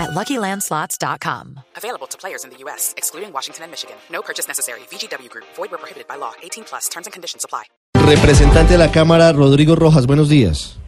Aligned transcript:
at 0.00 0.10
LuckyLandSlots.com. 0.10 1.60
Available 1.76 2.06
to 2.08 2.16
players 2.18 2.44
in 2.44 2.50
the 2.50 2.56
U.S., 2.64 2.94
excluding 2.96 3.32
Washington 3.32 3.64
and 3.64 3.70
Michigan. 3.70 3.96
No 4.10 4.22
purchase 4.22 4.48
necessary. 4.48 4.80
VGW 4.90 5.28
Group. 5.28 5.44
Void 5.56 5.70
where 5.70 5.78
prohibited 5.78 6.08
by 6.08 6.16
law. 6.16 6.32
18 6.42 6.64
plus. 6.64 6.88
Terms 6.88 7.06
and 7.06 7.12
conditions 7.12 7.44
apply. 7.44 7.64
Representante 8.06 8.72
de 8.72 8.78
la 8.78 8.90
Cámara, 8.90 9.32
Rodrigo 9.32 9.76
Rojas, 9.76 10.06
buenos 10.06 10.28
días. 10.28 10.78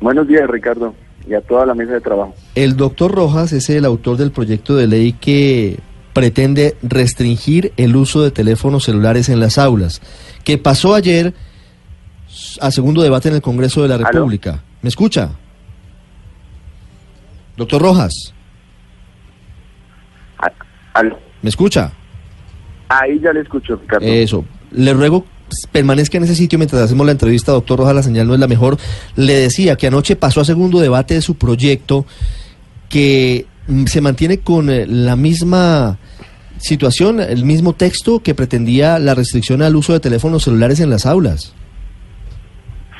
Buenos 0.00 0.28
días, 0.28 0.48
Ricardo, 0.48 0.94
y 1.26 1.34
a 1.34 1.40
toda 1.40 1.66
la 1.66 1.74
mesa 1.74 1.92
de 1.94 2.00
trabajo. 2.00 2.34
El 2.54 2.76
doctor 2.76 3.12
Rojas 3.12 3.52
es 3.52 3.68
el 3.70 3.84
autor 3.84 4.16
del 4.16 4.30
proyecto 4.30 4.76
de 4.76 4.86
ley 4.86 5.12
que 5.14 5.80
pretende 6.12 6.76
restringir 6.82 7.72
el 7.76 7.96
uso 7.96 8.22
de 8.22 8.30
teléfonos 8.30 8.84
celulares 8.84 9.28
en 9.28 9.40
las 9.40 9.58
aulas, 9.58 10.00
que 10.44 10.58
pasó 10.58 10.94
ayer 10.94 11.34
a 12.60 12.70
segundo 12.70 13.02
debate 13.02 13.28
en 13.28 13.34
el 13.34 13.42
Congreso 13.42 13.82
de 13.82 13.88
la 13.88 13.96
¿Aló? 13.96 14.06
República. 14.06 14.62
¿Me 14.82 14.88
escucha? 14.88 15.30
Doctor 17.58 17.82
Rojas, 17.82 18.32
¿me 21.42 21.48
escucha? 21.48 21.92
ahí 22.88 23.20
ya 23.20 23.32
le 23.32 23.40
escucho, 23.40 23.76
Ricardo. 23.76 24.06
Eso. 24.06 24.44
Le 24.70 24.94
ruego 24.94 25.24
pues, 25.46 25.66
permanezca 25.70 26.16
en 26.18 26.24
ese 26.24 26.34
sitio 26.34 26.58
mientras 26.58 26.80
hacemos 26.82 27.04
la 27.04 27.12
entrevista, 27.12 27.52
doctor 27.52 27.80
Rojas, 27.80 27.94
la 27.94 28.02
señal 28.02 28.26
no 28.26 28.34
es 28.34 28.40
la 28.40 28.48
mejor. 28.48 28.78
Le 29.16 29.34
decía 29.34 29.76
que 29.76 29.88
anoche 29.88 30.16
pasó 30.16 30.40
a 30.40 30.44
segundo 30.44 30.80
debate 30.80 31.14
de 31.14 31.20
su 31.20 31.36
proyecto 31.36 32.06
que 32.88 33.46
mm, 33.66 33.84
se 33.86 34.00
mantiene 34.00 34.38
con 34.38 34.70
eh, 34.70 34.86
la 34.86 35.16
misma 35.16 35.98
situación, 36.58 37.20
el 37.20 37.44
mismo 37.44 37.74
texto 37.74 38.20
que 38.20 38.34
pretendía 38.34 38.98
la 38.98 39.14
restricción 39.14 39.62
al 39.62 39.76
uso 39.76 39.92
de 39.92 40.00
teléfonos 40.00 40.44
celulares 40.44 40.80
en 40.80 40.90
las 40.90 41.06
aulas. 41.06 41.54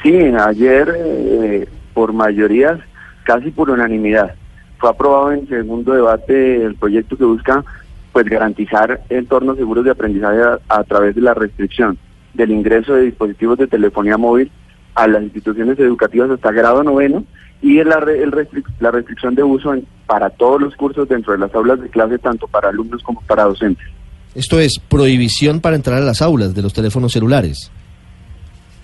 Sí, 0.02 0.14
ayer 0.14 0.94
eh, 0.96 1.68
por 1.94 2.12
mayorías, 2.12 2.78
casi 3.24 3.50
por 3.50 3.70
unanimidad, 3.70 4.34
fue 4.78 4.90
aprobado 4.90 5.32
en 5.32 5.48
segundo 5.48 5.92
debate 5.92 6.64
el 6.64 6.74
proyecto 6.76 7.16
que 7.16 7.24
busca 7.24 7.64
pues 8.12 8.26
garantizar 8.26 9.00
entornos 9.10 9.56
seguros 9.58 9.84
de 9.84 9.90
aprendizaje 9.90 10.40
a, 10.68 10.84
través 10.84 11.14
de 11.14 11.20
la 11.20 11.34
restricción 11.34 11.98
del 12.34 12.50
ingreso 12.50 12.94
de 12.94 13.02
dispositivos 13.02 13.58
de 13.58 13.66
telefonía 13.66 14.16
móvil 14.16 14.50
a 14.94 15.06
las 15.06 15.22
instituciones 15.22 15.78
educativas 15.78 16.30
hasta 16.30 16.50
grado 16.52 16.82
noveno 16.82 17.24
y 17.60 17.82
la, 17.84 17.96
el 17.98 18.30
restric- 18.32 18.70
la 18.80 18.90
restricción 18.90 19.34
de 19.34 19.42
uso 19.42 19.74
en- 19.74 19.86
para 20.06 20.30
todos 20.30 20.60
los 20.60 20.74
cursos 20.76 21.08
dentro 21.08 21.32
de 21.32 21.38
las 21.40 21.54
aulas 21.54 21.80
de 21.80 21.88
clase, 21.88 22.18
tanto 22.18 22.46
para 22.48 22.68
alumnos 22.70 23.02
como 23.02 23.20
para 23.22 23.44
docentes. 23.44 23.86
Esto 24.34 24.58
es 24.60 24.78
prohibición 24.78 25.60
para 25.60 25.76
entrar 25.76 26.00
a 26.00 26.04
las 26.04 26.22
aulas 26.22 26.54
de 26.54 26.62
los 26.62 26.72
teléfonos 26.72 27.12
celulares. 27.12 27.70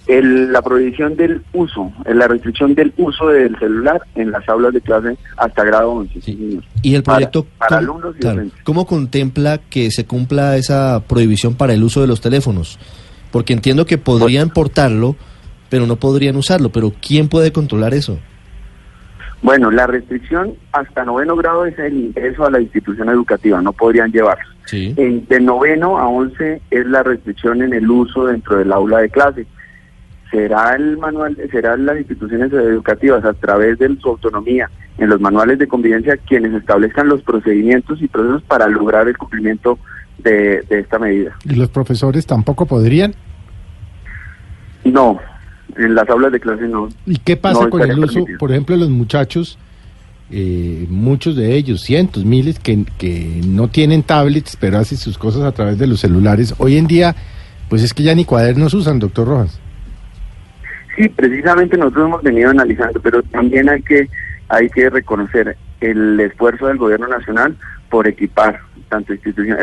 El- 0.07 0.53
la 0.53 0.61
prohibición 0.61 1.17
del 1.17 1.43
uso, 1.55 1.91
eh, 2.05 2.15
la 2.15 2.29
restricción 2.29 2.75
del 2.75 2.93
uso 2.99 3.29
del 3.29 3.59
celular 3.59 4.03
en 4.15 4.31
las 4.33 4.47
aulas 4.49 4.75
de 4.75 4.81
clase 4.83 5.17
hasta 5.39 5.65
grado 5.65 5.93
11. 5.93 6.21
Sí. 6.21 6.35
señor. 6.37 6.63
Y 6.83 6.95
el 6.95 7.03
proyecto, 7.03 7.47
para 7.59 7.69
¿cómo- 7.69 7.79
alumnos 7.79 8.17
y 8.17 8.21
claro. 8.21 8.43
¿cómo 8.65 8.87
contempla 8.87 9.59
que 9.71 9.91
se 9.91 10.05
cumpla 10.05 10.57
esa 10.59 11.03
prohibición 11.09 11.55
para 11.55 11.73
el 11.73 11.83
uso 11.83 12.03
de 12.03 12.07
los 12.07 12.21
teléfonos? 12.21 12.79
Porque 13.33 13.53
entiendo 13.55 13.87
que 13.87 13.97
podrían 13.99 14.51
portarlo, 14.51 15.17
pero 15.71 15.87
no 15.87 15.97
podrían 15.97 16.37
usarlo. 16.37 16.69
Pero 16.71 16.93
¿quién 17.01 17.29
puede 17.29 17.51
controlar 17.53 17.95
eso? 17.95 18.19
Bueno, 19.43 19.71
la 19.71 19.87
restricción 19.87 20.55
hasta 20.73 21.05
noveno 21.05 21.37
grado 21.37 21.67
es 21.67 21.79
el 21.79 21.93
ingreso 21.95 22.47
a 22.47 22.51
la 22.51 22.61
institución 22.61 23.09
educativa, 23.11 23.61
no 23.61 23.73
podrían 23.73 24.11
llevarlo. 24.11 24.45
Sí. 24.67 24.95
De 24.95 25.41
noveno 25.41 25.99
a 25.99 26.09
once 26.09 26.63
es 26.71 26.87
la 26.87 27.03
restricción 27.03 27.61
en 27.61 27.75
el 27.75 27.89
uso 27.91 28.27
dentro 28.27 28.57
del 28.57 28.73
aula 28.73 28.99
de 29.01 29.11
clase. 29.11 29.47
Será 30.31 30.75
el 30.75 30.99
manual, 30.99 31.37
serán 31.51 31.87
las 31.87 31.99
instituciones 31.99 32.53
educativas 32.53 33.25
a 33.25 33.33
través 33.35 33.79
de 33.79 33.97
su 34.01 34.09
autonomía 34.09 34.69
en 34.99 35.09
los 35.09 35.21
manuales 35.21 35.59
de 35.59 35.67
convivencia 35.69 36.17
quienes 36.17 36.53
establezcan 36.55 37.09
los 37.09 37.23
procedimientos 37.23 38.01
y 38.03 38.09
procesos 38.09 38.43
para 38.43 38.67
lograr 38.69 39.07
el 39.09 39.17
cumplimiento 39.17 39.79
de, 40.19 40.63
de 40.63 40.81
esta 40.81 40.99
medida. 40.99 41.37
¿Y 41.45 41.55
los 41.55 41.69
profesores 41.69 42.27
tampoco 42.27 42.67
podrían? 42.67 43.15
No, 44.85 45.19
en 45.77 45.95
las 45.95 46.09
aulas 46.09 46.33
de 46.33 46.41
clase 46.41 46.69
no. 46.69 46.89
¿Y 47.07 47.19
qué 47.19 47.37
pasa 47.37 47.65
No 47.65 47.71
con 47.71 47.83
el 47.83 47.99
uso, 47.99 48.15
permitido. 48.15 48.39
por 48.39 48.51
ejemplo, 48.51 48.75
de 48.77 48.81
los 48.81 48.91
muchachos, 48.91 49.59
eh, 50.31 50.87
muchos 50.89 51.37
de 51.37 51.55
ellos, 51.55 51.81
cientos, 51.83 52.25
miles, 52.25 52.59
que, 52.59 52.85
que 52.99 53.41
no 53.47 53.69
tienen 53.69 54.03
tablets, 54.03 54.57
pero 54.57 54.79
hacen 54.79 54.99
sus 54.99 55.19
cosas 55.19 55.43
a 55.43 55.53
través 55.53 55.79
de 55.79 55.87
los 55.87 56.01
celulares? 56.01 56.55
Hoy 56.59 56.77
en 56.77 56.87
día, 56.87 57.15
pues 57.69 57.83
es 57.83 57.95
que 57.95 58.03
ya 58.03 58.15
ni 58.15 58.25
cuadernos 58.25 58.75
usan, 58.75 58.99
doctor 58.99 59.27
Rojas. 59.27 59.61
Sí, 60.97 61.09
precisamente 61.09 61.77
nosotros 61.77 62.07
hemos 62.07 62.23
venido 62.23 62.51
analizando, 62.51 63.01
pero 63.01 63.23
también 63.23 63.69
hay 63.69 63.83
que 63.83 64.09
hay 64.49 64.69
que 64.69 64.91
reconocer 64.91 65.57
el 65.81 66.21
esfuerzo 66.21 66.67
del 66.69 66.77
gobierno 66.77 67.09
nacional 67.09 67.57
por 67.89 68.07
equipar 68.07 68.61
tanto 68.89 69.13
eh, 69.13 69.19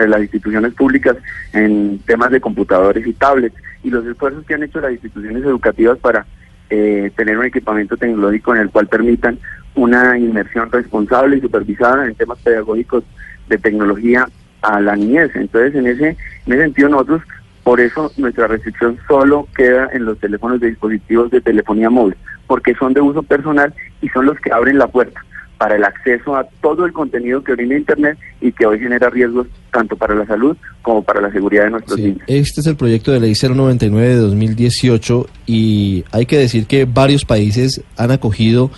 las 0.07 0.21
instituciones 0.21 0.73
públicas 0.73 1.15
en 1.53 1.99
temas 1.99 2.31
de 2.31 2.41
computadores 2.41 3.05
y 3.05 3.13
tablets 3.13 3.55
y 3.83 3.89
los 3.89 4.05
esfuerzos 4.05 4.45
que 4.45 4.55
han 4.55 4.63
hecho 4.63 4.81
las 4.81 4.91
instituciones 4.91 5.43
educativas 5.43 5.97
para 5.99 6.25
eh, 6.69 7.11
tener 7.15 7.37
un 7.37 7.45
equipamiento 7.45 7.97
tecnológico 7.97 8.55
en 8.55 8.61
el 8.61 8.69
cual 8.69 8.87
permitan 8.87 9.39
una 9.75 10.17
inmersión 10.17 10.71
responsable 10.71 11.37
y 11.37 11.41
supervisada 11.41 12.05
en 12.05 12.15
temas 12.15 12.39
pedagógicos 12.39 13.03
de 13.47 13.57
tecnología 13.57 14.27
a 14.61 14.79
la 14.79 14.95
niñez. 14.95 15.31
Entonces, 15.35 15.75
en 15.75 15.87
ese, 15.87 16.17
en 16.45 16.53
ese 16.53 16.63
sentido, 16.63 16.89
nosotros, 16.89 17.21
por 17.63 17.79
eso 17.79 18.11
nuestra 18.17 18.47
restricción 18.47 18.97
solo 19.07 19.47
queda 19.55 19.89
en 19.93 20.05
los 20.05 20.19
teléfonos 20.19 20.59
de 20.59 20.69
dispositivos 20.69 21.31
de 21.31 21.41
telefonía 21.41 21.89
móvil, 21.89 22.15
porque 22.47 22.73
son 22.75 22.93
de 22.93 23.01
uso 23.01 23.23
personal 23.23 23.73
y 24.01 24.09
son 24.09 24.25
los 24.25 24.39
que 24.39 24.51
abren 24.51 24.77
la 24.77 24.87
puerta 24.87 25.21
para 25.61 25.75
el 25.75 25.83
acceso 25.83 26.35
a 26.35 26.43
todo 26.59 26.87
el 26.87 26.91
contenido 26.91 27.43
que 27.43 27.53
brinda 27.53 27.75
Internet 27.75 28.17
y 28.41 28.51
que 28.51 28.65
hoy 28.65 28.79
genera 28.79 29.11
riesgos 29.11 29.45
tanto 29.71 29.95
para 29.95 30.15
la 30.15 30.25
salud 30.25 30.57
como 30.81 31.03
para 31.03 31.21
la 31.21 31.31
seguridad 31.31 31.65
de 31.65 31.69
nuestros 31.69 31.97
Sí, 31.97 32.03
niños. 32.05 32.21
Este 32.25 32.61
es 32.61 32.65
el 32.65 32.75
proyecto 32.75 33.11
de 33.11 33.19
ley 33.19 33.33
099 33.39 34.07
de 34.07 34.15
2018 34.15 35.27
y 35.45 36.03
hay 36.11 36.25
que 36.25 36.39
decir 36.39 36.65
que 36.65 36.85
varios 36.85 37.25
países 37.25 37.83
han 37.95 38.09
acogido 38.09 38.71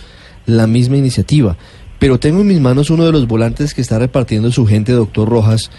la 0.44 0.66
misma 0.66 0.98
iniciativa. 0.98 1.56
Pero 1.98 2.20
tengo 2.20 2.42
en 2.42 2.48
mis 2.48 2.60
manos 2.60 2.90
uno 2.90 3.06
de 3.06 3.12
los 3.12 3.26
volantes 3.26 3.72
que 3.72 3.80
está 3.80 3.98
repartiendo 3.98 4.52
su 4.52 4.66
gente, 4.66 4.92
doctor 4.92 5.26
Rojas, 5.26 5.70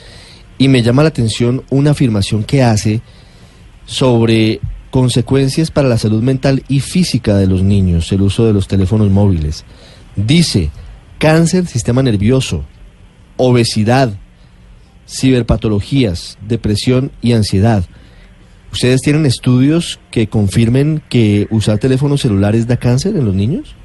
y 0.57 0.67
me 0.67 0.81
llama 0.81 1.03
la 1.03 1.09
atención 1.09 1.63
una 1.69 1.91
afirmación 1.91 2.43
que 2.43 2.63
hace 2.63 3.01
sobre 3.85 4.59
consecuencias 4.89 5.71
para 5.71 5.89
la 5.89 5.97
salud 5.97 6.23
mental 6.23 6.63
y 6.67 6.79
física 6.79 7.35
de 7.35 7.47
los 7.47 7.63
niños, 7.63 8.11
el 8.11 8.21
uso 8.21 8.45
de 8.45 8.53
los 8.53 8.67
teléfonos 8.67 9.09
móviles. 9.09 9.65
Dice, 10.15 10.69
cáncer, 11.19 11.65
sistema 11.65 12.01
nervioso, 12.01 12.63
obesidad, 13.35 14.13
ciberpatologías, 15.07 16.37
depresión 16.47 17.11
y 17.21 17.33
ansiedad. 17.33 17.83
¿Ustedes 18.71 19.01
tienen 19.01 19.25
estudios 19.25 19.99
que 20.11 20.27
confirmen 20.27 21.01
que 21.09 21.47
usar 21.49 21.77
teléfonos 21.77 22.21
celulares 22.21 22.67
da 22.67 22.77
cáncer 22.77 23.15
en 23.15 23.25
los 23.25 23.35
niños? 23.35 23.75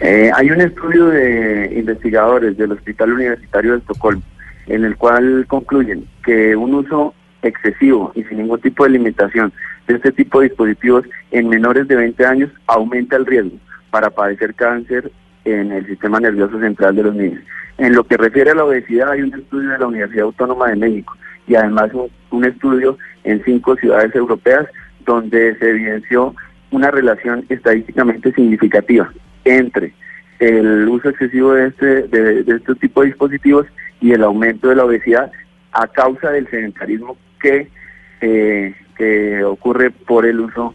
Eh, 0.00 0.30
hay 0.34 0.50
un 0.50 0.60
estudio 0.62 1.08
de 1.08 1.74
investigadores 1.76 2.56
del 2.56 2.72
Hospital 2.72 3.12
Universitario 3.12 3.72
de 3.72 3.78
Estocolmo 3.78 4.22
en 4.66 4.84
el 4.84 4.96
cual 4.96 5.44
concluyen 5.48 6.06
que 6.24 6.56
un 6.56 6.74
uso 6.74 7.14
excesivo 7.42 8.12
y 8.14 8.22
sin 8.24 8.38
ningún 8.38 8.60
tipo 8.60 8.84
de 8.84 8.90
limitación 8.90 9.52
de 9.86 9.94
este 9.94 10.12
tipo 10.12 10.40
de 10.40 10.48
dispositivos 10.48 11.04
en 11.30 11.48
menores 11.48 11.88
de 11.88 11.96
20 11.96 12.26
años 12.26 12.50
aumenta 12.66 13.16
el 13.16 13.26
riesgo 13.26 13.56
para 13.90 14.10
padecer 14.10 14.54
cáncer 14.54 15.10
en 15.44 15.72
el 15.72 15.86
sistema 15.86 16.20
nervioso 16.20 16.60
central 16.60 16.94
de 16.94 17.02
los 17.02 17.14
niños. 17.14 17.42
En 17.78 17.94
lo 17.94 18.04
que 18.04 18.16
refiere 18.16 18.50
a 18.50 18.54
la 18.54 18.64
obesidad, 18.64 19.10
hay 19.10 19.22
un 19.22 19.34
estudio 19.34 19.70
de 19.70 19.78
la 19.78 19.86
Universidad 19.86 20.26
Autónoma 20.26 20.68
de 20.68 20.76
México 20.76 21.16
y 21.46 21.54
además 21.54 21.90
un, 22.30 22.44
estudio 22.44 22.98
en 23.24 23.42
cinco 23.44 23.74
ciudades 23.76 24.14
europeas 24.14 24.66
donde 25.04 25.56
se 25.58 25.70
evidenció 25.70 26.34
una 26.70 26.90
relación 26.90 27.44
estadísticamente 27.48 28.32
significativa 28.32 29.10
entre 29.44 29.92
el 30.38 30.88
uso 30.88 31.08
excesivo 31.08 31.54
de 31.54 31.68
este, 31.68 32.02
de, 32.08 32.44
de 32.44 32.56
este 32.56 32.74
tipo 32.76 33.00
de 33.00 33.08
dispositivos 33.08 33.66
y 34.00 34.12
el 34.12 34.22
aumento 34.22 34.68
de 34.68 34.76
la 34.76 34.84
obesidad 34.84 35.30
a 35.72 35.86
causa 35.86 36.30
del 36.30 36.48
sedentarismo 36.48 37.16
que, 37.40 37.68
eh, 38.20 38.74
que 38.96 39.44
ocurre 39.44 39.90
por 39.90 40.26
el 40.26 40.40
uso 40.40 40.74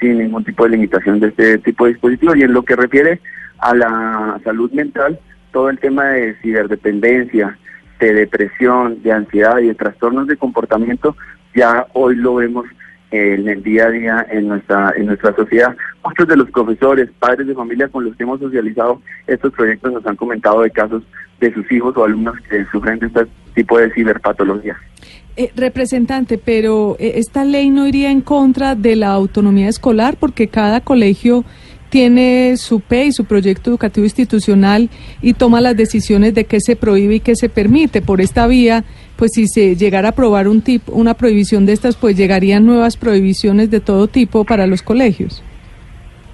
sin 0.00 0.18
ningún 0.18 0.44
tipo 0.44 0.64
de 0.64 0.70
limitación 0.70 1.20
de 1.20 1.28
este 1.28 1.58
tipo 1.58 1.84
de 1.84 1.92
dispositivos. 1.92 2.36
Y 2.36 2.42
en 2.42 2.52
lo 2.52 2.62
que 2.62 2.76
refiere 2.76 3.20
a 3.58 3.74
la 3.74 4.40
salud 4.44 4.70
mental, 4.72 5.18
todo 5.52 5.70
el 5.70 5.78
tema 5.78 6.04
de 6.10 6.34
ciberdependencia, 6.42 7.58
de 7.98 8.12
depresión, 8.12 9.02
de 9.02 9.12
ansiedad 9.12 9.58
y 9.58 9.68
de 9.68 9.74
trastornos 9.74 10.26
de 10.26 10.36
comportamiento, 10.36 11.16
ya 11.54 11.86
hoy 11.94 12.16
lo 12.16 12.36
vemos 12.36 12.66
en 13.10 13.48
el 13.48 13.62
día 13.62 13.86
a 13.86 13.90
día 13.90 14.26
en 14.30 14.48
nuestra 14.48 14.92
en 14.96 15.06
nuestra 15.06 15.34
sociedad. 15.34 15.74
Muchos 16.06 16.28
de 16.28 16.36
los 16.36 16.48
profesores, 16.52 17.10
padres 17.18 17.48
de 17.48 17.54
familia 17.54 17.88
con 17.88 18.04
los 18.04 18.14
que 18.14 18.22
hemos 18.22 18.38
socializado 18.38 19.02
estos 19.26 19.52
proyectos 19.52 19.92
nos 19.92 20.06
han 20.06 20.14
comentado 20.14 20.60
de 20.62 20.70
casos 20.70 21.02
de 21.40 21.52
sus 21.52 21.70
hijos 21.72 21.96
o 21.96 22.04
alumnos 22.04 22.36
que 22.48 22.64
sufren 22.66 23.00
de 23.00 23.06
este 23.08 23.26
tipo 23.56 23.76
de 23.76 23.92
ciberpatología. 23.92 24.76
Eh, 25.36 25.50
representante, 25.56 26.38
pero 26.38 26.96
eh, 27.00 27.14
esta 27.16 27.44
ley 27.44 27.70
no 27.70 27.88
iría 27.88 28.12
en 28.12 28.20
contra 28.20 28.76
de 28.76 28.94
la 28.94 29.08
autonomía 29.08 29.68
escolar 29.68 30.16
porque 30.16 30.46
cada 30.46 30.80
colegio 30.80 31.44
tiene 31.90 32.56
su 32.56 32.80
PE 32.80 33.06
y 33.06 33.12
su 33.12 33.24
proyecto 33.24 33.70
educativo 33.70 34.04
institucional 34.04 34.90
y 35.22 35.34
toma 35.34 35.60
las 35.60 35.76
decisiones 35.76 36.34
de 36.34 36.44
qué 36.44 36.60
se 36.60 36.76
prohíbe 36.76 37.16
y 37.16 37.20
qué 37.20 37.34
se 37.34 37.48
permite. 37.48 38.00
Por 38.00 38.20
esta 38.20 38.46
vía, 38.46 38.84
pues 39.16 39.32
si 39.34 39.48
se 39.48 39.74
llegara 39.74 40.08
a 40.08 40.10
aprobar 40.12 40.46
un 40.46 40.62
tipo, 40.62 40.92
una 40.92 41.14
prohibición 41.14 41.66
de 41.66 41.72
estas, 41.72 41.96
pues 41.96 42.16
llegarían 42.16 42.64
nuevas 42.64 42.96
prohibiciones 42.96 43.70
de 43.70 43.80
todo 43.80 44.06
tipo 44.06 44.44
para 44.44 44.68
los 44.68 44.82
colegios. 44.82 45.42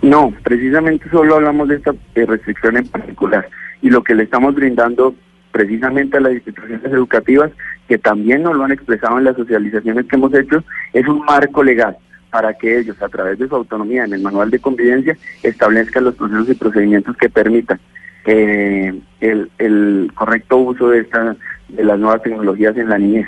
No, 0.03 0.35
precisamente 0.43 1.09
solo 1.11 1.37
hablamos 1.37 1.69
de 1.69 1.77
esta 1.77 1.95
restricción 2.15 2.77
en 2.77 2.89
particular 2.89 3.49
y 3.81 3.89
lo 3.89 4.03
que 4.03 4.15
le 4.15 4.25
estamos 4.25 4.55
brindando 4.55 5.15
precisamente 5.53 6.17
a 6.17 6.21
las 6.21 6.33
instituciones 6.33 6.85
educativas 6.93 7.53
que 7.87 7.99
también 7.99 8.43
nos 8.43 8.57
lo 8.57 8.65
han 8.65 8.73
expresado 8.73 9.19
en 9.19 9.25
las 9.25 9.37
socializaciones 9.37 10.07
que 10.07 10.17
hemos 10.17 10.35
hecho 10.35 10.65
es 10.93 11.07
un 11.07 11.25
marco 11.25 11.63
legal 11.63 11.97
para 12.31 12.55
que 12.55 12.79
ellos, 12.79 13.01
a 13.03 13.09
través 13.09 13.39
de 13.39 13.47
su 13.47 13.55
autonomía 13.55 14.05
en 14.05 14.15
el 14.15 14.23
manual 14.23 14.51
de 14.51 14.59
convivencia, 14.59 15.17
establezcan 15.43 16.05
los 16.05 16.15
procesos 16.15 16.49
y 16.49 16.55
procedimientos 16.55 17.17
que 17.17 17.29
permitan 17.29 17.79
eh, 18.25 18.99
el, 19.21 19.51
el 19.59 20.11
correcto 20.15 20.57
uso 20.57 20.89
de, 20.89 21.01
esta, 21.01 21.37
de 21.69 21.85
las 21.85 21.99
nuevas 21.99 22.23
tecnologías 22.23 22.77
en 22.77 22.89
la 22.89 22.99
niñez. 22.99 23.27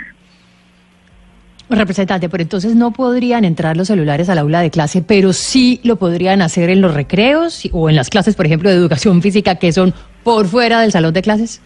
Representante, 1.69 2.29
pero 2.29 2.43
entonces 2.43 2.75
no 2.75 2.91
podrían 2.91 3.43
entrar 3.43 3.75
los 3.75 3.87
celulares 3.87 4.29
al 4.29 4.37
aula 4.37 4.61
de 4.61 4.69
clase, 4.69 5.01
pero 5.01 5.33
sí 5.33 5.79
lo 5.83 5.95
podrían 5.95 6.41
hacer 6.43 6.69
en 6.69 6.79
los 6.79 6.93
recreos 6.93 7.67
o 7.71 7.89
en 7.89 7.95
las 7.95 8.09
clases, 8.09 8.35
por 8.35 8.45
ejemplo, 8.45 8.69
de 8.69 8.75
educación 8.75 9.21
física 9.21 9.55
que 9.55 9.71
son 9.71 9.93
por 10.23 10.45
fuera 10.45 10.81
del 10.81 10.91
salón 10.91 11.13
de 11.13 11.23
clases. 11.23 11.61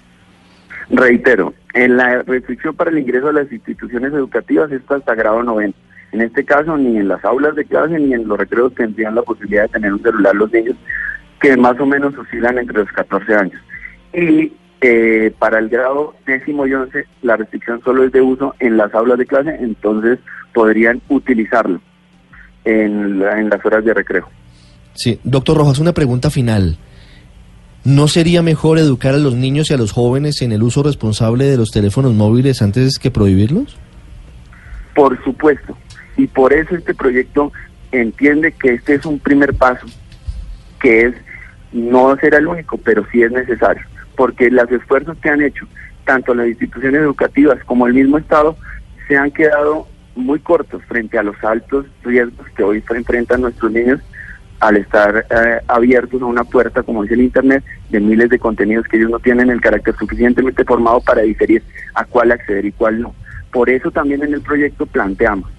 Reitero, 0.90 1.54
en 1.74 1.98
la 1.98 2.24
restricción 2.24 2.76
para 2.76 2.92
el 2.92 2.98
ingreso 2.98 3.28
a 3.28 3.34
las 3.34 3.52
instituciones 3.52 4.14
educativas 4.14 4.72
está 4.72 4.96
hasta 4.96 5.16
grado 5.16 5.44
90. 5.44 5.78
En 6.12 6.22
este 6.22 6.44
caso, 6.44 6.78
ni 6.78 6.98
en 6.98 7.08
las 7.08 7.24
aulas 7.26 7.56
de 7.56 7.66
clase 7.66 8.00
ni 8.00 8.14
en 8.14 8.28
los 8.28 8.40
recreos 8.40 8.74
tendrían 8.74 9.16
la 9.16 9.22
posibilidad 9.22 9.64
de 9.64 9.70
tener 9.70 9.94
un 9.94 10.02
celular 10.02 10.34
los 10.34 10.52
niños 10.52 10.76
que 11.40 11.56
más 11.56 11.80
o 11.80 11.86
menos 11.86 12.18
oscilan 12.18 12.58
entre 12.58 12.80
los 12.80 12.92
14 12.92 13.36
años. 13.36 13.62
Eh, 14.82 15.34
para 15.38 15.60
el 15.60 15.70
grado 15.70 16.16
décimo 16.26 16.66
y 16.66 16.74
once, 16.74 17.06
la 17.22 17.38
restricción 17.38 17.82
solo 17.84 18.04
es 18.04 18.12
de 18.12 18.22
uso 18.22 18.56
en 18.60 18.78
las 18.78 18.94
aulas 18.94 19.18
de 19.18 19.26
clase, 19.26 19.58
entonces 19.60 20.20
podrían 20.54 21.02
utilizarlo 21.10 21.82
en, 22.66 23.22
en 23.22 23.50
las 23.50 23.66
horas 23.66 23.84
de 23.84 23.94
recreo. 23.94 24.28
Sí, 24.94 25.20
doctor 25.24 25.58
Rojas, 25.58 25.80
una 25.80 25.94
pregunta 25.94 26.30
final. 26.30 26.78
¿No 27.86 28.08
sería 28.08 28.42
mejor 28.42 28.78
educar 28.78 29.14
a 29.14 29.18
los 29.18 29.36
niños 29.36 29.72
y 29.72 29.74
a 29.74 29.78
los 29.78 29.94
jóvenes 29.94 30.42
en 30.42 30.52
el 30.52 30.64
uso 30.64 30.84
responsable 30.84 31.46
de 31.46 31.58
los 31.58 31.72
teléfonos 31.72 32.14
móviles 32.14 32.62
antes 32.62 33.00
que 33.00 33.10
prohibirlos? 33.10 33.78
Por 34.94 35.22
supuesto. 35.24 35.78
Y 36.18 36.28
por 36.28 36.52
eso 36.52 36.76
este 36.76 36.94
proyecto 36.94 37.54
entiende 37.92 38.52
que 38.52 38.74
este 38.74 38.96
es 38.96 39.06
un 39.06 39.20
primer 39.20 39.54
paso, 39.54 39.86
que 40.82 41.06
es 41.06 41.16
no 41.72 42.16
será 42.18 42.40
el 42.40 42.48
único, 42.48 42.78
pero 42.78 43.06
sí 43.12 43.22
es 43.22 43.32
necesario, 43.32 43.84
porque 44.20 44.52
los 44.52 44.70
esfuerzos 44.70 45.18
que 45.20 45.30
han 45.30 45.42
hecho 45.42 45.66
tanto 46.04 46.34
las 46.34 46.50
instituciones 46.50 47.00
educativas 47.00 47.64
como 47.64 47.88
el 47.88 47.94
mismo 47.94 48.18
Estado 48.18 48.58
se 49.08 49.16
han 49.16 49.32
quedado 49.32 49.88
muy 50.14 50.40
cortos 50.40 50.84
frente 50.90 51.18
a 51.18 51.24
los 51.24 51.42
altos 51.42 51.86
riesgos 52.04 52.46
que 52.50 52.64
hoy 52.64 52.84
enfrentan 52.90 53.40
nuestros 53.40 53.72
niños 53.72 54.02
al 54.60 54.76
estar 54.76 55.26
eh, 55.30 55.62
abiertos 55.70 56.22
a 56.22 56.26
una 56.26 56.44
puerta, 56.44 56.84
como 56.84 57.04
dice 57.04 57.14
el 57.14 57.22
Internet, 57.22 57.64
de 57.92 58.02
miles 58.02 58.30
de 58.30 58.40
contenidos 58.40 58.86
que 58.90 58.98
ellos 58.98 59.10
no 59.10 59.20
tienen 59.20 59.52
el 59.52 59.62
carácter 59.62 59.96
suficientemente 59.96 60.66
formado 60.66 61.00
para 61.00 61.22
diferir 61.22 61.64
a 61.94 62.04
cuál 62.04 62.34
acceder 62.34 62.66
y 62.66 62.74
cuál 62.74 63.00
no. 63.00 63.16
Por 63.54 63.70
eso 63.70 63.90
también 63.90 64.22
en 64.22 64.34
el 64.34 64.42
proyecto 64.42 64.86
planteamos 64.86 65.50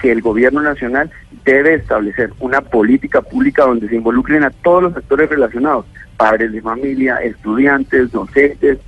que 0.00 0.12
el 0.12 0.20
gobierno 0.20 0.62
nacional 0.62 1.10
debe 1.44 1.74
establecer 1.74 2.32
una 2.40 2.60
política 2.60 3.20
pública 3.22 3.64
donde 3.64 3.88
se 3.88 3.96
involucren 3.96 4.44
a 4.44 4.50
todos 4.50 4.84
los 4.84 4.94
sectores 4.94 5.30
relacionados, 5.30 5.86
padres 6.16 6.52
de 6.52 6.62
familia, 6.62 7.16
estudiantes, 7.16 8.10
docentes 8.10 8.78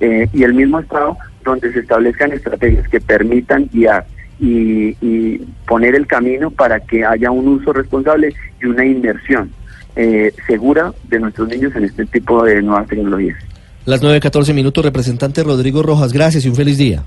eh, 0.00 0.28
y 0.32 0.42
el 0.42 0.54
mismo 0.54 0.80
Estado, 0.80 1.16
donde 1.44 1.72
se 1.72 1.80
establezcan 1.80 2.32
estrategias 2.32 2.88
que 2.88 3.00
permitan 3.00 3.68
guiar 3.72 4.06
y, 4.38 5.38
poner 5.66 5.94
el 5.94 6.06
camino 6.06 6.50
para 6.50 6.80
que 6.80 7.04
haya 7.04 7.30
un 7.30 7.48
uso 7.48 7.72
responsable 7.72 8.34
y 8.60 8.66
una 8.66 8.84
inmersión 8.84 9.50
eh, 9.96 10.34
segura 10.46 10.92
de 11.08 11.18
nuestros 11.18 11.48
niños 11.48 11.74
en 11.76 11.84
este 11.84 12.04
tipo 12.06 12.44
de 12.44 12.60
nuevas 12.60 12.86
tecnologías. 12.88 13.38
Las 13.86 14.02
9.14 14.02 14.52
minutos, 14.52 14.84
representante 14.84 15.42
Rodrigo 15.42 15.82
Rojas, 15.82 16.12
gracias 16.12 16.44
y 16.44 16.48
un 16.48 16.56
feliz 16.56 16.76
día. 16.76 17.04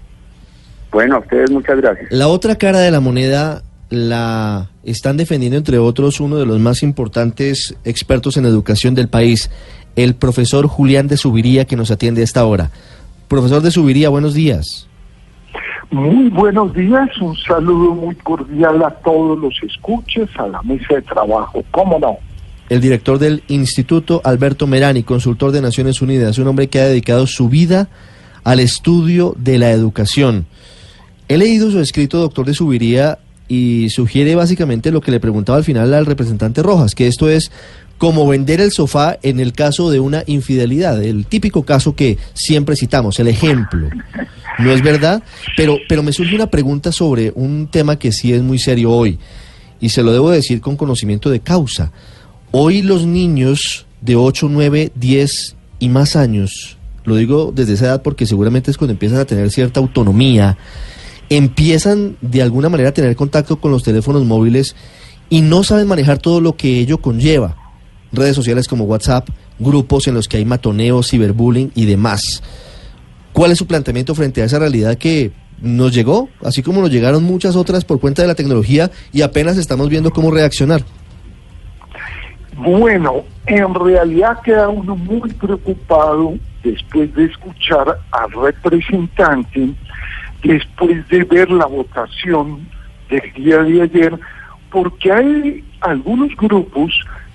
Bueno, 0.95 1.17
a 1.17 1.19
ustedes 1.19 1.51
muchas 1.51 1.75
gracias. 1.75 2.09
La 2.09 2.29
otra 2.29 2.55
cara 2.55 2.79
de 2.79 2.89
la 2.89 3.01
moneda 3.01 3.63
la 3.89 4.69
están 4.85 5.17
defendiendo, 5.17 5.57
entre 5.57 5.77
otros, 5.77 6.21
uno 6.21 6.37
de 6.37 6.45
los 6.45 6.57
más 6.61 6.83
importantes 6.83 7.75
expertos 7.83 8.37
en 8.37 8.45
educación 8.45 8.95
del 8.95 9.09
país, 9.09 9.51
el 9.97 10.15
profesor 10.15 10.67
Julián 10.67 11.09
de 11.09 11.17
Subiría, 11.17 11.65
que 11.65 11.75
nos 11.75 11.91
atiende 11.91 12.21
a 12.21 12.23
esta 12.23 12.45
hora. 12.45 12.71
Profesor 13.27 13.61
de 13.61 13.71
Subiría, 13.71 14.07
buenos 14.07 14.33
días. 14.35 14.87
Muy 15.91 16.29
buenos 16.29 16.73
días, 16.73 17.09
un 17.19 17.35
saludo 17.35 17.93
muy 17.93 18.15
cordial 18.15 18.81
a 18.81 18.91
todos 18.91 19.37
los 19.37 19.53
escuches, 19.63 20.29
a 20.37 20.47
la 20.47 20.61
mesa 20.61 20.95
de 20.95 21.01
trabajo, 21.01 21.61
¿cómo 21.71 21.99
no? 21.99 22.15
El 22.69 22.79
director 22.79 23.19
del 23.19 23.43
Instituto, 23.49 24.21
Alberto 24.23 24.65
Merani, 24.65 25.03
consultor 25.03 25.51
de 25.51 25.59
Naciones 25.59 26.01
Unidas, 26.01 26.37
un 26.37 26.47
hombre 26.47 26.69
que 26.69 26.79
ha 26.79 26.85
dedicado 26.85 27.27
su 27.27 27.49
vida 27.49 27.89
al 28.45 28.61
estudio 28.61 29.35
de 29.37 29.57
la 29.59 29.71
educación. 29.71 30.45
He 31.27 31.37
leído 31.37 31.71
su 31.71 31.79
escrito, 31.79 32.19
doctor 32.19 32.45
de 32.45 32.53
Subiría, 32.53 33.17
y 33.47 33.89
sugiere 33.89 34.35
básicamente 34.35 34.91
lo 34.91 35.01
que 35.01 35.11
le 35.11 35.19
preguntaba 35.19 35.57
al 35.57 35.63
final 35.63 35.93
al 35.93 36.05
representante 36.05 36.63
Rojas, 36.63 36.95
que 36.95 37.07
esto 37.07 37.29
es 37.29 37.51
como 37.97 38.27
vender 38.27 38.59
el 38.59 38.71
sofá 38.71 39.17
en 39.23 39.39
el 39.39 39.53
caso 39.53 39.89
de 39.89 39.99
una 39.99 40.23
infidelidad, 40.27 41.01
el 41.03 41.25
típico 41.25 41.63
caso 41.63 41.95
que 41.95 42.17
siempre 42.33 42.75
citamos, 42.75 43.19
el 43.19 43.27
ejemplo. 43.27 43.89
No 44.59 44.71
es 44.71 44.81
verdad, 44.81 45.23
pero, 45.55 45.77
pero 45.87 46.03
me 46.03 46.13
surge 46.13 46.35
una 46.35 46.47
pregunta 46.47 46.91
sobre 46.91 47.31
un 47.35 47.67
tema 47.67 47.97
que 47.97 48.11
sí 48.11 48.33
es 48.33 48.41
muy 48.41 48.59
serio 48.59 48.91
hoy, 48.91 49.19
y 49.79 49.89
se 49.89 50.03
lo 50.03 50.11
debo 50.11 50.31
decir 50.31 50.61
con 50.61 50.77
conocimiento 50.77 51.29
de 51.29 51.39
causa. 51.39 51.91
Hoy 52.51 52.81
los 52.81 53.05
niños 53.05 53.85
de 54.01 54.15
8, 54.15 54.47
9, 54.49 54.91
10 54.95 55.55
y 55.79 55.89
más 55.89 56.15
años, 56.15 56.77
lo 57.03 57.15
digo 57.15 57.51
desde 57.53 57.73
esa 57.73 57.85
edad 57.85 58.01
porque 58.01 58.25
seguramente 58.25 58.71
es 58.71 58.77
cuando 58.77 58.93
empiezan 58.93 59.19
a 59.19 59.25
tener 59.25 59.51
cierta 59.51 59.79
autonomía, 59.79 60.57
empiezan 61.29 62.17
de 62.21 62.41
alguna 62.41 62.69
manera 62.69 62.89
a 62.89 62.93
tener 62.93 63.15
contacto 63.15 63.59
con 63.59 63.71
los 63.71 63.83
teléfonos 63.83 64.25
móviles 64.25 64.75
y 65.29 65.41
no 65.41 65.63
saben 65.63 65.87
manejar 65.87 66.19
todo 66.19 66.41
lo 66.41 66.55
que 66.55 66.79
ello 66.79 66.99
conlleva. 66.99 67.55
Redes 68.11 68.35
sociales 68.35 68.67
como 68.67 68.85
WhatsApp, 68.85 69.27
grupos 69.59 70.07
en 70.07 70.13
los 70.13 70.27
que 70.27 70.37
hay 70.37 70.45
matoneos, 70.45 71.09
ciberbullying 71.09 71.71
y 71.75 71.85
demás. 71.85 72.43
¿Cuál 73.33 73.51
es 73.51 73.57
su 73.57 73.67
planteamiento 73.67 74.15
frente 74.15 74.41
a 74.41 74.45
esa 74.45 74.59
realidad 74.59 74.97
que 74.97 75.31
nos 75.61 75.93
llegó, 75.93 76.29
así 76.43 76.61
como 76.61 76.81
nos 76.81 76.91
llegaron 76.91 77.23
muchas 77.23 77.55
otras 77.55 77.85
por 77.85 77.99
cuenta 77.99 78.21
de 78.21 78.27
la 78.27 78.35
tecnología 78.35 78.91
y 79.11 79.21
apenas 79.21 79.57
estamos 79.57 79.89
viendo 79.89 80.11
cómo 80.11 80.31
reaccionar? 80.31 80.83
Bueno, 82.57 83.23
en 83.47 83.73
realidad 83.73 84.39
queda 84.41 84.69
uno 84.69 84.95
muy 84.95 85.29
preocupado 85.33 86.35
después 86.63 87.13
de 87.15 87.25
escuchar 87.25 87.99
al 88.11 88.31
representante, 88.31 89.69
después 90.47 91.07
de 91.09 91.23
ver 91.23 91.49
la 91.51 91.65
votación 91.65 92.67
del 93.09 93.33
día 93.33 93.63
de 93.63 93.81
ayer, 93.81 94.19
porque 94.71 95.11
hay 95.11 95.63
algunos 95.81 96.35
grupos 96.35 96.91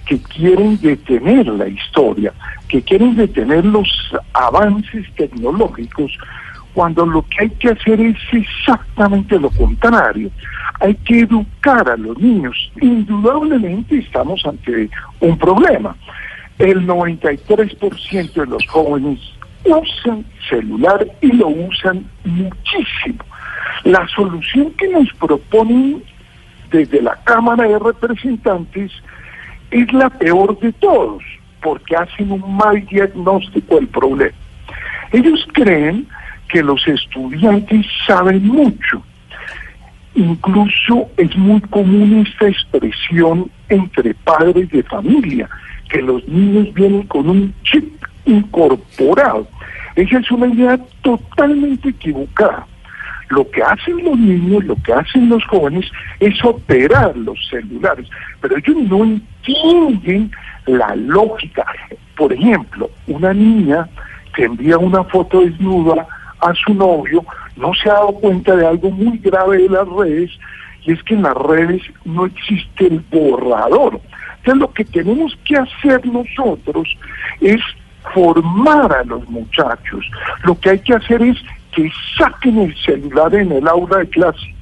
que 0.07 0.21
quieren 0.23 0.79
detener 0.81 1.47
la 1.47 1.69
historia, 1.69 2.33
que 2.69 2.83
quieren 2.83 3.17
detener 3.17 3.65
los 3.65 3.89
avances 4.33 5.07
tecnológicos, 5.17 6.13
cuando 6.75 7.05
lo 7.05 7.23
que 7.23 7.45
hay 7.45 7.51
que 7.51 7.71
hacer 7.71 8.01
es 8.01 8.17
exactamente 8.33 9.39
lo 9.39 9.51
contrario. 9.51 10.31
Hay 10.81 10.95
que 10.95 11.21
educar 11.21 11.89
a 11.89 11.97
los 11.97 12.17
niños. 12.19 12.73
Indudablemente 12.81 13.99
estamos 13.99 14.45
ante 14.47 14.89
un 15.21 15.37
problema. 15.37 15.97
El 16.59 16.87
93% 16.87 18.33
de 18.33 18.47
los 18.47 18.67
jóvenes 18.69 19.19
usan 19.65 20.25
celular 20.49 21.07
y 21.21 21.33
lo 21.33 21.49
usan 21.49 22.05
muchísimo. 22.25 23.25
La 23.85 24.07
solución 24.09 24.73
que 24.73 24.89
nos 24.89 25.13
proponen 25.15 26.03
desde 26.71 27.03
la 27.03 27.17
Cámara 27.25 27.69
de 27.69 27.79
Representantes 27.79 28.93
es 29.71 29.93
la 29.93 30.11
peor 30.11 30.59
de 30.61 30.73
todos, 30.73 31.23
porque 31.63 31.97
hacen 31.97 32.33
un 32.33 32.57
mal 32.57 32.85
diagnóstico 32.87 33.77
del 33.77 33.89
problema. 33.89 34.37
Ellos 35.13 35.47
creen 35.53 36.07
que 36.49 36.63
los 36.63 36.87
estudiantes 36.87 37.87
saben 38.07 38.47
mucho 38.47 39.03
incluso 40.15 41.09
es 41.17 41.37
muy 41.37 41.61
común 41.63 42.27
esta 42.27 42.49
expresión 42.49 43.51
entre 43.69 44.15
padres 44.15 44.71
de 44.71 44.83
familia, 44.83 45.49
que 45.89 46.03
los 46.03 46.27
niños 46.29 46.73
vienen 46.75 47.07
con 47.07 47.29
un 47.29 47.55
chip 47.63 48.00
incorporado. 48.25 49.47
Esa 49.97 50.19
es 50.19 50.31
una 50.31 50.47
idea 50.47 50.79
totalmente 51.03 51.89
equivocada. 51.91 52.67
Lo 53.29 53.49
que 53.51 53.63
hacen 53.63 54.05
los 54.05 54.19
niños, 54.19 54.65
lo 54.65 54.77
que 54.77 54.93
hacen 54.93 55.29
los 55.29 55.45
jóvenes 55.45 55.87
es 56.19 56.45
operar 56.45 57.17
los 57.17 57.39
celulares, 57.49 58.09
pero 58.41 58.57
ellos 58.57 58.77
no 58.89 59.05
entienden 59.05 60.33
la 60.67 60.97
lógica. 60.97 61.65
Por 62.17 62.33
ejemplo, 62.33 62.91
una 63.07 63.33
niña 63.33 63.89
que 64.35 64.45
envía 64.45 64.79
una 64.79 65.05
foto 65.05 65.41
desnuda 65.41 66.07
a 66.41 66.55
su 66.55 66.75
novio 66.75 67.25
no 67.57 67.73
se 67.75 67.91
ha 67.91 67.95
dado 67.95 68.13
cuenta 68.15 68.57
de 68.57 68.67
algo 68.67 68.91
muy 68.91 69.19
grave 69.19 69.59
de 69.59 69.69
las 69.69 69.89
redes 69.89 70.31
y 70.85 70.93
es 70.93 71.03
que 71.03 71.15
en 71.15 71.23
las 71.23 71.37
redes 71.37 71.83
no 72.05 72.27
existe 72.27 72.87
el 72.87 73.01
borrador. 73.11 74.01
Entonces 74.39 74.61
lo 74.61 74.73
que 74.73 74.85
tenemos 74.85 75.37
que 75.45 75.57
hacer 75.57 76.05
nosotros 76.07 76.89
es 77.41 77.61
formar 78.15 78.93
a 78.93 79.05
los 79.05 79.29
muchachos. 79.29 80.05
Lo 80.45 80.59
que 80.59 80.71
hay 80.71 80.79
que 80.81 80.95
hacer 80.95 81.23
es 81.23 81.37
que 81.73 81.91
saquen 82.19 82.59
el 82.59 82.77
celular 82.77 83.35
en 83.35 83.53
el 83.53 83.69
aula 83.69 83.99
de 83.99 84.09
clase, 84.09 84.55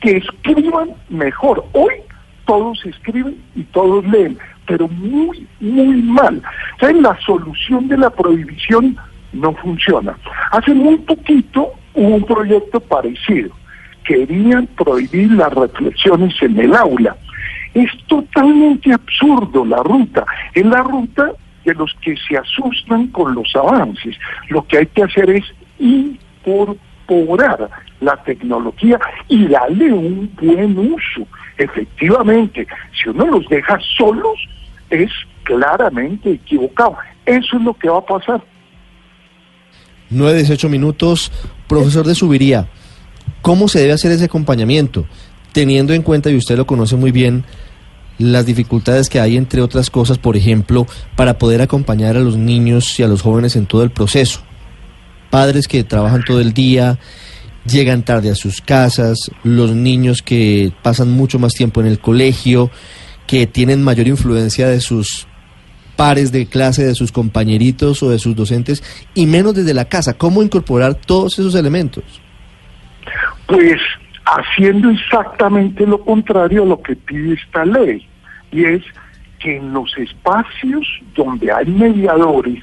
que 0.00 0.16
escriban 0.16 0.90
mejor. 1.08 1.64
Hoy 1.72 1.94
todos 2.46 2.84
escriben 2.84 3.40
y 3.54 3.62
todos 3.64 4.04
leen, 4.06 4.38
pero 4.66 4.88
muy, 4.88 5.46
muy 5.60 6.02
mal. 6.02 6.42
Entonces 6.72 7.02
la 7.02 7.18
solución 7.20 7.88
de 7.88 7.98
la 7.98 8.10
prohibición 8.10 8.96
no 9.32 9.52
funciona. 9.54 10.16
Hace 10.50 10.74
muy 10.74 10.96
poquito 10.98 11.72
hubo 11.94 12.16
un 12.16 12.24
proyecto 12.24 12.80
parecido. 12.80 13.50
Querían 14.04 14.66
prohibir 14.66 15.30
las 15.32 15.52
reflexiones 15.52 16.34
en 16.42 16.58
el 16.58 16.74
aula. 16.74 17.16
Es 17.74 17.90
totalmente 18.08 18.92
absurdo 18.92 19.64
la 19.64 19.82
ruta. 19.84 20.24
Es 20.54 20.66
la 20.66 20.82
ruta 20.82 21.30
de 21.70 21.74
los 21.74 21.94
que 22.02 22.14
se 22.16 22.36
asustan 22.36 23.08
con 23.08 23.34
los 23.34 23.54
avances. 23.54 24.16
Lo 24.48 24.66
que 24.66 24.78
hay 24.78 24.86
que 24.86 25.04
hacer 25.04 25.30
es 25.30 25.44
incorporar 25.78 27.70
la 28.00 28.16
tecnología 28.22 28.98
y 29.28 29.46
darle 29.46 29.92
un 29.92 30.30
buen 30.40 30.78
uso. 30.78 31.26
Efectivamente, 31.56 32.66
si 32.92 33.08
uno 33.08 33.26
los 33.26 33.48
deja 33.48 33.78
solos, 33.96 34.38
es 34.90 35.10
claramente 35.44 36.32
equivocado. 36.32 36.96
Eso 37.26 37.56
es 37.56 37.62
lo 37.62 37.74
que 37.74 37.88
va 37.88 37.98
a 37.98 38.04
pasar. 38.04 38.42
9, 40.10 40.38
18 40.38 40.68
minutos. 40.68 41.30
Profesor 41.68 42.04
de 42.04 42.16
Subiría, 42.16 42.66
¿cómo 43.42 43.68
se 43.68 43.78
debe 43.80 43.92
hacer 43.92 44.10
ese 44.10 44.24
acompañamiento? 44.24 45.06
Teniendo 45.52 45.92
en 45.94 46.02
cuenta, 46.02 46.30
y 46.30 46.36
usted 46.36 46.56
lo 46.56 46.66
conoce 46.66 46.96
muy 46.96 47.12
bien, 47.12 47.44
las 48.20 48.44
dificultades 48.44 49.08
que 49.08 49.18
hay, 49.18 49.36
entre 49.36 49.62
otras 49.62 49.90
cosas, 49.90 50.18
por 50.18 50.36
ejemplo, 50.36 50.86
para 51.16 51.38
poder 51.38 51.62
acompañar 51.62 52.16
a 52.16 52.20
los 52.20 52.36
niños 52.36 53.00
y 53.00 53.02
a 53.02 53.08
los 53.08 53.22
jóvenes 53.22 53.56
en 53.56 53.66
todo 53.66 53.82
el 53.82 53.90
proceso. 53.90 54.40
Padres 55.30 55.66
que 55.66 55.84
trabajan 55.84 56.24
todo 56.24 56.40
el 56.40 56.52
día, 56.52 56.98
llegan 57.64 58.02
tarde 58.04 58.30
a 58.30 58.34
sus 58.34 58.60
casas, 58.60 59.30
los 59.42 59.72
niños 59.72 60.22
que 60.22 60.72
pasan 60.82 61.10
mucho 61.10 61.38
más 61.38 61.54
tiempo 61.54 61.80
en 61.80 61.86
el 61.86 61.98
colegio, 61.98 62.70
que 63.26 63.46
tienen 63.46 63.82
mayor 63.82 64.06
influencia 64.06 64.68
de 64.68 64.80
sus 64.80 65.26
pares 65.96 66.32
de 66.32 66.46
clase, 66.46 66.84
de 66.84 66.94
sus 66.94 67.12
compañeritos 67.12 68.02
o 68.02 68.10
de 68.10 68.18
sus 68.18 68.36
docentes, 68.36 68.82
y 69.14 69.26
menos 69.26 69.54
desde 69.54 69.72
la 69.74 69.86
casa. 69.86 70.14
¿Cómo 70.14 70.42
incorporar 70.42 70.94
todos 70.94 71.38
esos 71.38 71.54
elementos? 71.54 72.04
Pues 73.46 73.80
haciendo 74.24 74.90
exactamente 74.90 75.86
lo 75.86 76.00
contrario 76.00 76.62
a 76.62 76.66
lo 76.66 76.82
que 76.82 76.96
pide 76.96 77.34
esta 77.34 77.64
ley, 77.64 78.06
y 78.50 78.64
es 78.64 78.82
que 79.38 79.56
en 79.56 79.72
los 79.72 79.96
espacios 79.96 80.86
donde 81.14 81.50
hay 81.52 81.66
mediadores, 81.66 82.62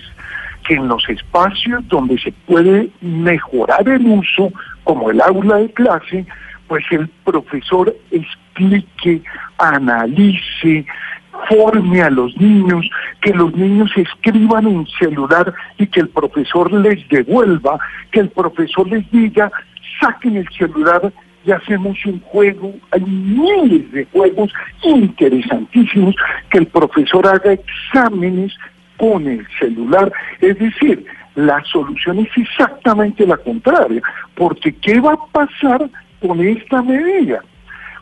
que 0.67 0.75
en 0.75 0.87
los 0.87 1.07
espacios 1.09 1.87
donde 1.87 2.17
se 2.19 2.31
puede 2.45 2.89
mejorar 3.01 3.87
el 3.87 4.05
uso, 4.05 4.51
como 4.83 5.09
el 5.09 5.21
aula 5.21 5.57
de 5.57 5.71
clase, 5.71 6.25
pues 6.67 6.83
el 6.91 7.07
profesor 7.23 7.95
explique, 8.11 9.21
analice, 9.57 10.85
forme 11.49 12.01
a 12.01 12.09
los 12.09 12.35
niños, 12.37 12.87
que 13.21 13.33
los 13.33 13.53
niños 13.55 13.91
escriban 13.95 14.67
en 14.67 14.87
celular 14.99 15.53
y 15.77 15.87
que 15.87 16.01
el 16.01 16.09
profesor 16.09 16.71
les 16.71 17.07
devuelva, 17.09 17.79
que 18.11 18.21
el 18.21 18.29
profesor 18.29 18.87
les 18.89 19.09
diga, 19.11 19.51
saquen 19.99 20.37
el 20.37 20.49
celular 20.49 21.11
y 21.47 21.51
hacemos 21.53 21.97
un 22.05 22.19
juego, 22.19 22.73
hay 22.91 23.01
miles 23.01 23.89
de 23.93 24.05
juegos 24.11 24.51
interesantísimos, 24.83 26.13
que 26.49 26.57
el 26.57 26.67
profesor 26.67 27.25
haga 27.25 27.53
exámenes 27.53 28.53
con 28.97 29.25
el 29.25 29.47
celular, 29.57 30.11
es 30.41 30.59
decir, 30.59 31.05
la 31.35 31.63
solución 31.63 32.19
es 32.19 32.29
exactamente 32.35 33.25
la 33.25 33.37
contraria, 33.37 34.01
porque 34.35 34.73
¿qué 34.73 34.99
va 34.99 35.13
a 35.13 35.25
pasar 35.31 35.89
con 36.19 36.41
esta 36.41 36.81
medida? 36.81 37.41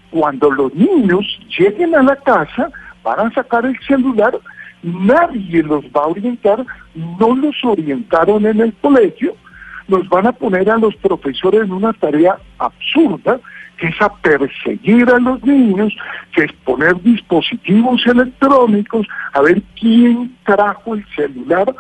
Cuando 0.09 0.49
los 0.49 0.73
niños 0.73 1.39
lleguen 1.55 1.93
a 1.93 2.01
la 2.01 2.15
casa, 2.15 2.71
van 3.03 3.27
a 3.27 3.31
sacar 3.31 3.63
el 3.67 3.77
celular, 3.87 4.33
nadie 4.81 5.61
los 5.61 5.85
va 5.85 6.01
a 6.05 6.07
orientar, 6.07 6.65
no 6.95 7.35
los 7.35 7.55
orientaron 7.63 8.47
en 8.47 8.59
el 8.61 8.73
colegio, 8.81 9.35
nos 9.87 10.07
van 10.09 10.27
a 10.27 10.31
poner 10.31 10.69
a 10.69 10.77
los 10.77 10.95
profesores 10.95 11.61
en 11.63 11.71
una 11.71 11.93
tarea 11.93 12.37
absurda, 12.57 13.39
que 13.77 13.87
es 13.87 14.01
a 14.01 14.09
perseguir 14.09 15.09
a 15.09 15.19
los 15.19 15.43
niños, 15.43 15.93
que 16.33 16.43
es 16.43 16.51
poner 16.63 16.99
dispositivos 17.01 18.05
electrónicos, 18.07 19.05
a 19.33 19.41
ver 19.41 19.61
quién 19.79 20.35
trajo 20.45 20.95
el 20.95 21.05
celular. 21.15 21.75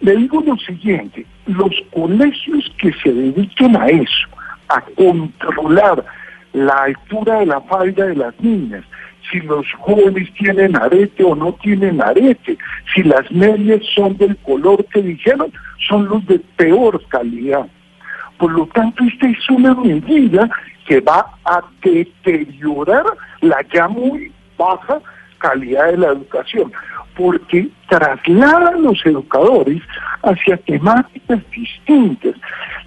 Le 0.00 0.16
digo 0.16 0.42
lo 0.46 0.56
siguiente, 0.58 1.26
los 1.46 1.74
colegios 1.92 2.72
que 2.78 2.92
se 3.02 3.12
dediquen 3.12 3.76
a 3.76 3.88
eso, 3.88 4.28
a 4.68 4.80
controlar 4.80 6.04
la 6.52 6.84
altura 6.84 7.40
de 7.40 7.46
la 7.46 7.60
falda 7.62 8.06
de 8.06 8.14
las 8.14 8.40
niñas, 8.40 8.84
si 9.30 9.40
los 9.40 9.66
jóvenes 9.80 10.32
tienen 10.34 10.76
arete 10.76 11.22
o 11.24 11.34
no 11.34 11.52
tienen 11.54 12.00
arete, 12.00 12.56
si 12.94 13.02
las 13.02 13.30
medias 13.30 13.82
son 13.94 14.16
del 14.16 14.36
color 14.38 14.84
que 14.86 15.02
dijeron, 15.02 15.52
son 15.88 16.08
los 16.08 16.24
de 16.26 16.38
peor 16.56 17.02
calidad. 17.08 17.66
Por 18.38 18.52
lo 18.52 18.66
tanto, 18.66 19.04
esta 19.04 19.28
es 19.28 19.50
una 19.50 19.74
medida 19.74 20.48
que 20.86 21.00
va 21.00 21.26
a 21.44 21.60
deteriorar 21.82 23.04
la 23.40 23.58
ya 23.72 23.88
muy 23.88 24.32
baja 24.56 25.00
calidad 25.38 25.86
de 25.90 25.98
la 25.98 26.08
educación, 26.08 26.72
porque 27.16 27.68
traslada 27.88 28.70
a 28.70 28.78
los 28.78 29.04
educadores 29.04 29.82
hacia 30.22 30.56
temáticas 30.58 31.40
distintas. 31.50 32.34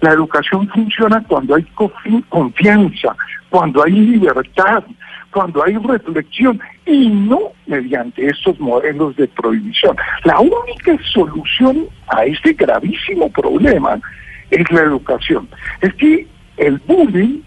La 0.00 0.12
educación 0.12 0.68
funciona 0.68 1.22
cuando 1.28 1.54
hay 1.54 1.66
confianza, 2.28 3.16
cuando 3.50 3.82
hay 3.84 3.92
libertad, 3.92 4.84
cuando 5.32 5.64
hay 5.64 5.76
reflexión 5.76 6.60
y 6.86 7.08
no 7.08 7.52
mediante 7.66 8.26
estos 8.26 8.58
modelos 8.60 9.16
de 9.16 9.26
prohibición. 9.28 9.96
La 10.24 10.38
única 10.40 10.96
solución 11.12 11.86
a 12.08 12.24
este 12.24 12.52
gravísimo 12.52 13.30
problema 13.30 14.00
es 14.50 14.70
la 14.70 14.82
educación. 14.82 15.48
Es 15.80 15.94
que 15.94 16.26
el 16.58 16.78
bullying 16.86 17.40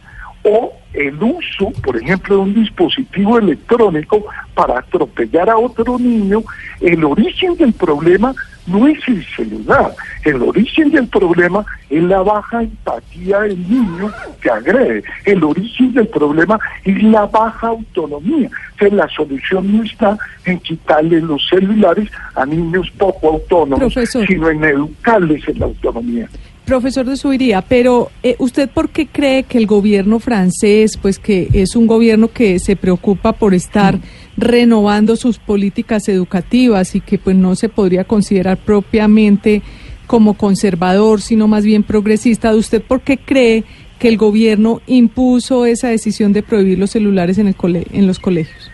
o 0.44 0.74
el 0.94 1.22
uso, 1.22 1.72
por 1.84 1.98
ejemplo, 1.98 2.36
de 2.36 2.42
un 2.42 2.54
dispositivo 2.54 3.38
electrónico 3.38 4.26
para 4.54 4.80
atropellar 4.80 5.50
a 5.50 5.58
otro 5.58 6.00
niño, 6.00 6.44
el 6.82 7.04
origen 7.04 7.56
del 7.58 7.74
problema 7.74 8.34
no 8.68 8.88
es 8.88 8.98
el 9.08 9.26
celular, 9.36 9.94
el 10.24 10.42
origen 10.42 10.92
del 10.92 11.08
problema 11.08 11.66
es 11.90 12.04
la 12.04 12.22
baja 12.22 12.64
empatía 12.64 13.42
del 13.42 13.70
niño 13.70 14.12
que 14.42 14.50
agrede, 14.50 15.04
el 15.26 15.44
origen 15.44 15.94
del 15.94 16.08
problema 16.08 16.60
es 16.84 17.04
la 17.04 17.26
baja 17.26 17.68
autonomía. 17.68 18.50
Entonces 18.72 18.94
la 18.94 19.08
solución 19.10 19.78
no 19.78 19.84
está 19.84 20.18
en 20.46 20.60
quitarle 20.60 21.22
los 21.22 21.48
celulares 21.48 22.10
a 22.36 22.46
niños 22.46 22.92
poco 22.98 23.30
autónomos, 23.30 23.94
sino 24.28 24.50
en 24.50 24.64
educarles 24.64 25.48
en 25.48 25.60
la 25.60 25.66
autonomía. 25.66 26.28
Profesor 26.66 27.06
de 27.06 27.16
Subiría, 27.16 27.62
pero 27.62 28.10
eh, 28.24 28.36
¿usted 28.40 28.68
por 28.68 28.90
qué 28.90 29.06
cree 29.06 29.44
que 29.44 29.60
el 29.60 29.68
gobierno 29.68 30.20
francés, 30.20 30.98
pues 31.00 31.20
que 31.20 31.48
es 31.54 31.76
un 31.76 31.86
gobierno 31.86 32.30
que 32.30 32.58
se 32.58 32.76
preocupa 32.76 33.34
por 33.34 33.54
estar 33.54 34.00
renovando 34.38 35.16
sus 35.16 35.40
políticas 35.40 36.08
educativas 36.10 36.96
y 36.96 37.02
que 37.02 37.18
pues 37.18 37.36
no 37.36 37.56
se 37.56 37.70
podría 37.70 38.04
considerar 38.04 38.58
propiamente 38.58 39.62
como 40.08 40.36
conservador, 40.36 41.22
sino 41.22 41.48
más 41.48 41.66
bien 41.66 41.84
progresista, 41.84 42.54
¿usted 42.54 42.82
por 42.82 43.02
qué 43.02 43.18
cree 43.18 43.64
que 44.00 44.08
el 44.08 44.18
gobierno 44.18 44.82
impuso 44.88 45.66
esa 45.66 45.88
decisión 45.88 46.34
de 46.34 46.44
prohibir 46.44 46.78
los 46.78 46.92
celulares 46.92 47.38
en, 47.38 47.48
el 47.48 47.56
en 47.92 48.08
los 48.08 48.20
colegios? 48.20 48.72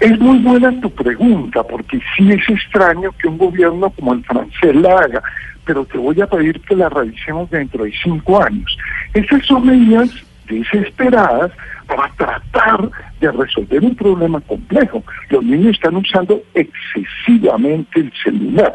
Es 0.00 0.18
muy 0.18 0.38
buena 0.38 0.80
tu 0.80 0.90
pregunta, 0.90 1.62
porque 1.62 2.00
sí 2.16 2.28
es 2.32 2.48
extraño 2.48 3.10
que 3.20 3.28
un 3.28 3.38
gobierno 3.38 3.90
como 3.90 4.14
el 4.14 4.24
francés 4.24 4.74
la 4.74 4.98
haga 4.98 5.22
pero 5.64 5.84
te 5.84 5.98
voy 5.98 6.20
a 6.20 6.26
pedir 6.26 6.60
que 6.60 6.74
la 6.74 6.88
revisemos 6.88 7.50
dentro 7.50 7.84
de 7.84 7.92
cinco 8.02 8.42
años. 8.42 8.76
Esas 9.14 9.44
son 9.46 9.66
medidas 9.66 10.10
desesperadas 10.52 11.50
para 11.86 12.08
tratar 12.14 12.90
de 13.20 13.32
resolver 13.32 13.82
un 13.82 13.94
problema 13.94 14.40
complejo. 14.40 15.02
Los 15.30 15.44
niños 15.44 15.74
están 15.74 15.96
usando 15.96 16.42
excesivamente 16.54 18.00
el 18.00 18.12
celular. 18.22 18.74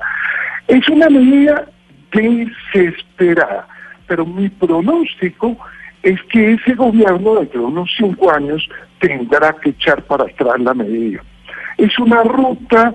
Es 0.67 0.87
una 0.89 1.09
medida 1.09 1.65
desesperada, 2.11 3.67
pero 4.07 4.25
mi 4.25 4.49
pronóstico 4.49 5.57
es 6.03 6.21
que 6.23 6.53
ese 6.53 6.73
gobierno 6.73 7.35
dentro 7.35 7.61
de 7.61 7.67
unos 7.67 7.89
cinco 7.97 8.31
años 8.31 8.67
tendrá 8.99 9.53
que 9.53 9.69
echar 9.69 10.01
para 10.03 10.25
atrás 10.25 10.59
la 10.59 10.73
medida. 10.73 11.21
Es 11.77 11.97
una 11.99 12.23
ruta 12.23 12.93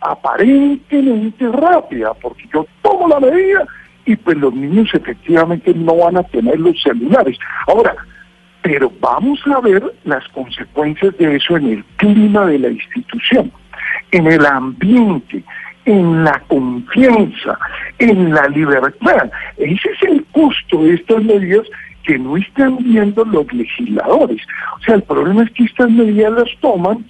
aparentemente 0.00 1.48
rápida, 1.48 2.12
porque 2.14 2.48
yo 2.52 2.66
tomo 2.82 3.08
la 3.08 3.20
medida 3.20 3.66
y 4.04 4.16
pues 4.16 4.36
los 4.36 4.54
niños 4.54 4.88
efectivamente 4.92 5.72
no 5.74 5.96
van 5.96 6.18
a 6.18 6.22
tener 6.24 6.58
los 6.60 6.80
celulares. 6.82 7.38
Ahora, 7.66 7.94
pero 8.64 8.90
vamos 8.98 9.38
a 9.46 9.60
ver 9.60 9.82
las 10.04 10.26
consecuencias 10.28 11.16
de 11.18 11.36
eso 11.36 11.58
en 11.58 11.68
el 11.68 11.84
clima 11.96 12.46
de 12.46 12.58
la 12.58 12.70
institución, 12.70 13.52
en 14.10 14.26
el 14.26 14.44
ambiente, 14.46 15.44
en 15.84 16.24
la 16.24 16.42
confianza, 16.48 17.58
en 17.98 18.32
la 18.32 18.48
libertad. 18.48 19.30
Ese 19.58 19.90
es 19.90 20.02
el 20.08 20.24
costo 20.32 20.82
de 20.82 20.94
estas 20.94 21.22
medidas 21.22 21.66
que 22.04 22.18
no 22.18 22.38
están 22.38 22.78
viendo 22.78 23.22
los 23.26 23.52
legisladores. 23.52 24.40
O 24.78 24.80
sea, 24.80 24.94
el 24.94 25.02
problema 25.02 25.42
es 25.42 25.50
que 25.50 25.64
estas 25.64 25.90
medidas 25.90 26.32
las 26.32 26.48
toman 26.62 27.04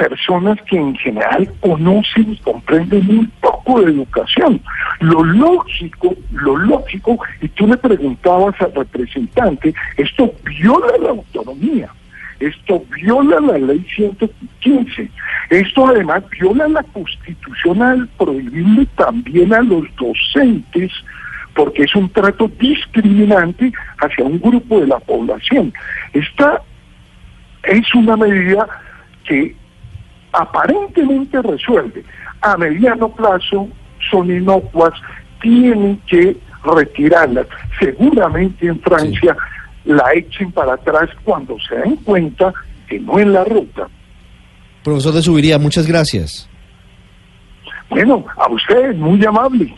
personas 0.00 0.58
que 0.62 0.78
en 0.78 0.96
general 0.96 1.52
conocen 1.60 2.32
y 2.32 2.36
comprenden 2.38 3.06
muy 3.06 3.26
poco 3.42 3.82
de 3.82 3.92
educación. 3.92 4.58
Lo 5.00 5.22
lógico, 5.22 6.14
lo 6.32 6.56
lógico, 6.56 7.18
y 7.42 7.48
tú 7.48 7.66
le 7.66 7.76
preguntabas 7.76 8.58
al 8.62 8.74
representante, 8.74 9.74
esto 9.98 10.32
viola 10.42 10.96
la 11.02 11.10
autonomía, 11.10 11.90
esto 12.38 12.82
viola 12.96 13.40
la 13.40 13.58
ley 13.58 13.84
115, 13.94 15.10
esto 15.50 15.86
además 15.86 16.22
viola 16.30 16.66
la 16.68 16.82
constitucional, 16.82 18.08
prohibirle 18.16 18.86
también 18.96 19.52
a 19.52 19.60
los 19.60 19.84
docentes 19.96 20.90
porque 21.54 21.82
es 21.82 21.94
un 21.94 22.08
trato 22.08 22.50
discriminante 22.58 23.70
hacia 23.98 24.24
un 24.24 24.40
grupo 24.40 24.80
de 24.80 24.86
la 24.86 24.98
población. 25.00 25.74
Esta 26.14 26.62
es 27.64 27.94
una 27.94 28.16
medida 28.16 28.66
que 29.26 29.59
aparentemente 30.32 31.40
resuelve, 31.42 32.04
a 32.40 32.56
mediano 32.56 33.08
plazo 33.10 33.68
son 34.10 34.30
inocuas, 34.30 34.92
tienen 35.40 36.00
que 36.06 36.36
retirarlas. 36.64 37.46
Seguramente 37.78 38.66
en 38.66 38.80
Francia 38.80 39.36
la 39.84 40.12
echen 40.14 40.52
para 40.52 40.74
atrás 40.74 41.08
cuando 41.24 41.56
se 41.60 41.76
den 41.76 41.96
cuenta 41.96 42.52
que 42.88 42.98
no 43.00 43.18
es 43.18 43.26
la 43.26 43.44
ruta. 43.44 43.88
Profesor 44.82 45.14
de 45.14 45.22
Subiría, 45.22 45.58
muchas 45.58 45.86
gracias. 45.86 46.48
Bueno, 47.88 48.24
a 48.36 48.50
usted, 48.50 48.94
muy 48.94 49.24
amable. 49.24 49.74